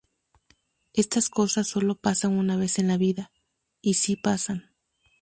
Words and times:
Estas 0.93 1.29
cosas 1.29 1.67
sólo 1.67 1.93
pasan 1.93 2.31
una 2.35 2.57
vez 2.57 2.79
en 2.79 2.87
la 2.87 2.97
vida, 2.97 3.31
y 3.83 3.93
si 3.93 4.15
pasan. 4.15 4.73